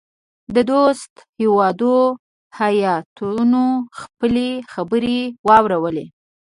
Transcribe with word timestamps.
د 0.55 0.57
دوستو 0.71 1.19
هیوادو 1.41 1.97
هیاتونو 2.59 3.63
خپلي 3.99 4.49
خبرې 4.73 5.19
واورلې. 5.47 6.05